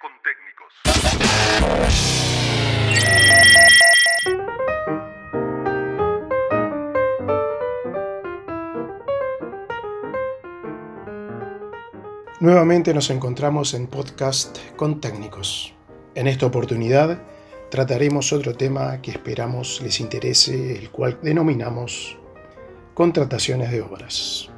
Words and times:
Con 0.00 0.12
Técnicos. 0.22 0.72
Nuevamente 12.38 12.94
nos 12.94 13.10
encontramos 13.10 13.74
en 13.74 13.88
podcast 13.88 14.58
con 14.76 15.00
técnicos. 15.00 15.74
En 16.14 16.28
esta 16.28 16.46
oportunidad 16.46 17.20
trataremos 17.68 18.32
otro 18.32 18.54
tema 18.54 19.02
que 19.02 19.10
esperamos 19.10 19.80
les 19.82 19.98
interese, 19.98 20.78
el 20.78 20.92
cual 20.92 21.18
denominamos 21.20 22.16
contrataciones 22.94 23.72
de 23.72 23.82
obras. 23.82 24.53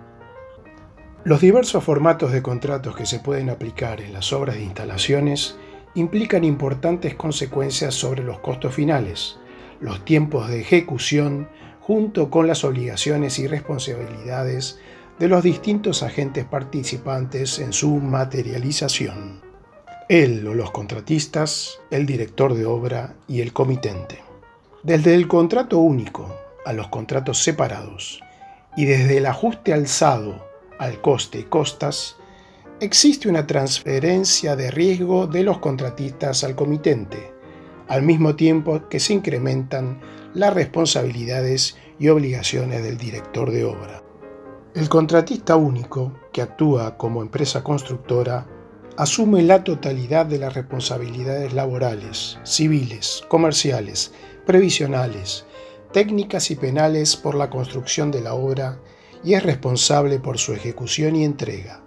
Los 1.27 1.41
diversos 1.41 1.83
formatos 1.83 2.31
de 2.31 2.41
contratos 2.41 2.95
que 2.95 3.05
se 3.05 3.19
pueden 3.19 3.51
aplicar 3.51 4.01
en 4.01 4.13
las 4.13 4.33
obras 4.33 4.55
de 4.55 4.63
instalaciones 4.63 5.57
implican 5.97 6.45
importantes 6.45 7.17
consecuencias 7.17 7.97
sobre 7.97 8.23
los 8.23 8.39
costos 8.39 8.73
finales, 8.73 9.37
los 9.81 10.05
tiempos 10.05 10.49
de 10.49 10.61
ejecución, 10.61 11.49
junto 11.81 12.31
con 12.31 12.47
las 12.47 12.63
obligaciones 12.63 13.41
y 13.41 13.49
responsabilidades 13.49 14.79
de 15.19 15.27
los 15.27 15.43
distintos 15.43 16.05
agentes 16.05 16.45
participantes 16.45 17.59
en 17.59 17.73
su 17.73 17.97
materialización. 17.97 19.41
Él 20.09 20.47
o 20.47 20.55
los 20.55 20.71
contratistas, 20.71 21.81
el 21.91 22.07
director 22.07 22.55
de 22.55 22.67
obra 22.67 23.17
y 23.27 23.41
el 23.41 23.53
comitente. 23.53 24.23
Desde 24.85 25.17
el 25.17 25.27
contrato 25.27 25.79
único 25.79 26.33
a 26.65 26.73
los 26.73 26.87
contratos 26.87 27.43
separados 27.43 28.21
y 28.77 28.85
desde 28.85 29.17
el 29.17 29.27
ajuste 29.27 29.73
alzado 29.73 30.46
al 30.79 31.01
coste 31.01 31.41
y 31.41 31.45
costas, 31.45 32.17
existe 32.81 33.29
una 33.29 33.47
transferencia 33.47 34.57
de 34.57 34.71
riesgo 34.71 35.27
de 35.27 35.43
los 35.43 35.59
contratistas 35.59 36.45
al 36.45 36.55
comitente, 36.55 37.33
al 37.89 38.03
mismo 38.03 38.37
tiempo 38.37 38.89
que 38.89 39.01
se 39.01 39.15
incrementan 39.15 40.01
las 40.35 40.53
responsabilidades 40.53 41.77
y 41.99 42.09
obligaciones 42.09 42.83
del 42.83 42.99
director 42.99 43.51
de 43.51 43.65
obra. 43.65 44.03
El 44.75 44.91
contratista 44.91 45.57
único, 45.57 46.13
que 46.33 46.43
actúa 46.43 46.99
como 46.99 47.23
empresa 47.23 47.65
constructora, 47.65 48.47
asume 48.99 49.43
la 49.43 49.65
totalidad 49.65 50.27
de 50.27 50.39
las 50.39 50.55
responsabilidades 50.55 51.55
laborales, 51.55 52.39
civiles, 52.45 53.23
comerciales, 53.29 54.13
previsionales, 54.45 55.47
técnicas 55.93 56.51
y 56.51 56.57
penales 56.57 57.17
por 57.17 57.35
la 57.35 57.49
construcción 57.49 58.11
de 58.11 58.21
la 58.21 58.35
obra 58.35 58.79
y 59.25 59.35
es 59.35 59.43
responsable 59.43 60.19
por 60.19 60.39
su 60.39 60.53
ejecución 60.53 61.17
y 61.17 61.25
entrega, 61.25 61.83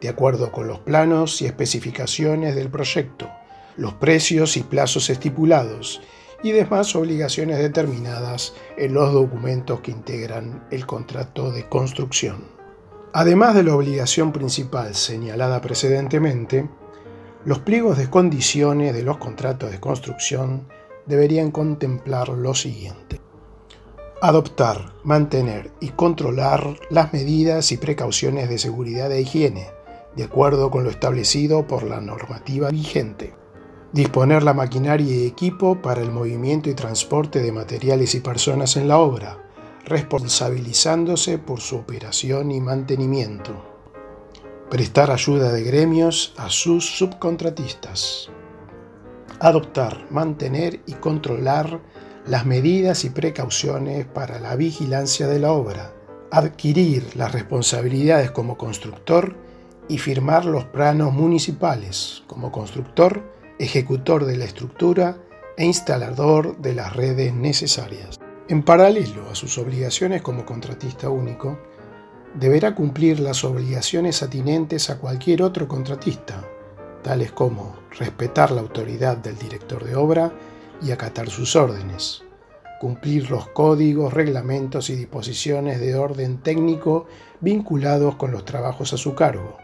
de 0.00 0.08
acuerdo 0.08 0.52
con 0.52 0.68
los 0.68 0.78
planos 0.80 1.42
y 1.42 1.46
especificaciones 1.46 2.54
del 2.54 2.70
proyecto, 2.70 3.28
los 3.76 3.94
precios 3.94 4.56
y 4.56 4.62
plazos 4.62 5.10
estipulados 5.10 6.00
y 6.42 6.52
demás 6.52 6.94
obligaciones 6.94 7.58
determinadas 7.58 8.54
en 8.76 8.94
los 8.94 9.12
documentos 9.12 9.80
que 9.80 9.90
integran 9.90 10.66
el 10.70 10.86
contrato 10.86 11.50
de 11.50 11.68
construcción. 11.68 12.44
Además 13.12 13.54
de 13.54 13.64
la 13.64 13.74
obligación 13.74 14.32
principal 14.32 14.94
señalada 14.94 15.60
precedentemente, 15.60 16.68
los 17.44 17.60
pliegos 17.60 17.98
de 17.98 18.10
condiciones 18.10 18.94
de 18.94 19.02
los 19.02 19.16
contratos 19.16 19.70
de 19.70 19.80
construcción 19.80 20.68
deberían 21.06 21.50
contemplar 21.50 22.28
lo 22.28 22.54
siguiente. 22.54 23.20
Adoptar, 24.20 24.92
mantener 25.04 25.70
y 25.80 25.90
controlar 25.90 26.78
las 26.90 27.12
medidas 27.12 27.70
y 27.72 27.76
precauciones 27.76 28.48
de 28.48 28.58
seguridad 28.58 29.12
e 29.12 29.20
higiene, 29.20 29.70
de 30.16 30.24
acuerdo 30.24 30.70
con 30.70 30.84
lo 30.84 30.90
establecido 30.90 31.66
por 31.66 31.84
la 31.84 32.00
normativa 32.00 32.70
vigente 32.70 33.34
disponer 33.92 34.42
la 34.42 34.54
maquinaria 34.54 35.14
y 35.14 35.26
equipo 35.26 35.80
para 35.80 36.02
el 36.02 36.10
movimiento 36.10 36.68
y 36.68 36.74
transporte 36.74 37.40
de 37.40 37.52
materiales 37.52 38.14
y 38.14 38.20
personas 38.20 38.76
en 38.76 38.88
la 38.88 38.98
obra, 38.98 39.38
responsabilizándose 39.84 41.38
por 41.38 41.60
su 41.60 41.76
operación 41.76 42.50
y 42.50 42.60
mantenimiento. 42.60 43.52
Prestar 44.70 45.10
ayuda 45.10 45.50
de 45.52 45.62
gremios 45.62 46.34
a 46.36 46.50
sus 46.50 46.84
subcontratistas. 46.98 48.28
Adoptar, 49.40 50.06
mantener 50.10 50.80
y 50.86 50.94
controlar 50.94 51.80
las 52.28 52.44
medidas 52.44 53.04
y 53.04 53.10
precauciones 53.10 54.04
para 54.04 54.38
la 54.38 54.54
vigilancia 54.54 55.26
de 55.28 55.38
la 55.38 55.52
obra. 55.52 55.94
Adquirir 56.30 57.16
las 57.16 57.32
responsabilidades 57.32 58.30
como 58.30 58.58
constructor 58.58 59.34
y 59.88 59.96
firmar 59.96 60.44
los 60.44 60.66
planos 60.66 61.14
municipales 61.14 62.22
como 62.26 62.52
constructor 62.52 63.22
ejecutor 63.58 64.26
de 64.26 64.36
la 64.36 64.44
estructura 64.44 65.16
e 65.56 65.64
instalador 65.64 66.58
de 66.58 66.74
las 66.74 66.94
redes 66.94 67.32
necesarias. 67.32 68.20
En 68.48 68.62
paralelo 68.62 69.30
a 69.30 69.34
sus 69.34 69.56
obligaciones 69.56 70.20
como 70.20 70.44
contratista 70.44 71.08
único, 71.08 71.58
deberá 72.34 72.74
cumplir 72.74 73.20
las 73.20 73.42
obligaciones 73.42 74.22
atinentes 74.22 74.90
a 74.90 74.98
cualquier 74.98 75.42
otro 75.42 75.66
contratista, 75.66 76.44
tales 77.02 77.32
como 77.32 77.74
respetar 77.98 78.50
la 78.50 78.60
autoridad 78.60 79.16
del 79.16 79.38
director 79.38 79.82
de 79.82 79.96
obra 79.96 80.30
y 80.82 80.90
acatar 80.90 81.28
sus 81.30 81.56
órdenes, 81.56 82.22
cumplir 82.80 83.30
los 83.30 83.48
códigos, 83.48 84.12
reglamentos 84.12 84.90
y 84.90 84.96
disposiciones 84.96 85.80
de 85.80 85.96
orden 85.96 86.38
técnico 86.38 87.06
vinculados 87.40 88.16
con 88.16 88.30
los 88.30 88.44
trabajos 88.44 88.92
a 88.92 88.96
su 88.96 89.14
cargo, 89.14 89.58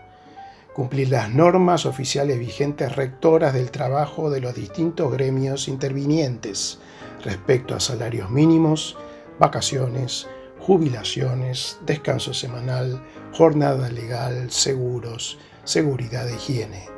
cumplir 0.74 1.10
las 1.10 1.30
normas 1.30 1.86
oficiales 1.86 2.38
vigentes 2.38 2.97
rectoras 2.97 3.54
del 3.54 3.70
trabajo 3.70 4.30
de 4.30 4.41
los 4.41 4.54
distintos 4.54 5.12
gremios 5.12 5.69
intervinientes 5.69 6.80
respecto 7.22 7.74
a 7.74 7.80
salarios 7.80 8.30
mínimos, 8.30 8.97
vacaciones, 9.38 10.26
jubilaciones, 10.58 11.78
descanso 11.86 12.34
semanal, 12.34 13.03
jornada 13.32 13.88
legal, 13.91 14.50
seguros, 14.50 15.38
seguridad 15.64 16.28
e 16.28 16.34
higiene, 16.34 16.88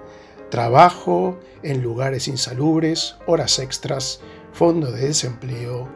trabajo 0.50 1.38
en 1.62 1.82
lugares 1.82 2.28
insalubres, 2.28 3.16
horas 3.26 3.58
extras, 3.58 4.20
fondo 4.52 4.90
de 4.90 5.08
desempleo, 5.08 5.88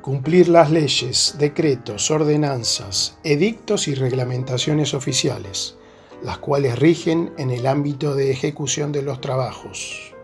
cumplir 0.00 0.48
las 0.48 0.70
leyes, 0.70 1.36
decretos, 1.38 2.10
ordenanzas, 2.10 3.18
edictos 3.24 3.88
y 3.88 3.94
reglamentaciones 3.94 4.94
oficiales, 4.94 5.76
las 6.22 6.38
cuales 6.38 6.78
rigen 6.78 7.32
en 7.38 7.50
el 7.50 7.66
ámbito 7.66 8.14
de 8.14 8.30
ejecución 8.30 8.92
de 8.92 9.02
los 9.02 9.20
trabajos. 9.20 10.14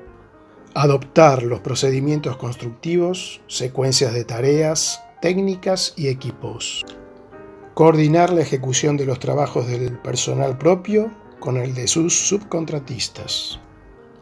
Adoptar 0.75 1.43
los 1.43 1.61
procedimientos 1.61 2.37
constructivos, 2.37 3.41
secuencias 3.47 4.13
de 4.13 4.25
tareas, 4.25 5.03
técnicas 5.21 5.95
y 5.97 6.09
equipos. 6.09 6.85
Coordinar 7.75 8.33
la 8.33 8.43
ejecución 8.43 8.97
de 8.97 9.07
los 9.07 9.19
trabajos 9.19 9.67
del 9.67 9.99
personal 9.99 10.59
propio 10.59 11.11
con 11.41 11.57
el 11.57 11.75
de 11.75 11.89
sus 11.89 12.29
subcontratistas. 12.29 13.59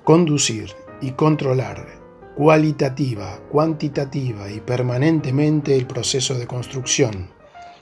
Conducir 0.04 0.72
y 1.02 1.10
controlar 1.10 1.98
cualitativa, 2.36 3.38
cuantitativa 3.50 4.50
y 4.50 4.60
permanentemente 4.60 5.76
el 5.76 5.86
proceso 5.86 6.34
de 6.34 6.46
construcción 6.46 7.36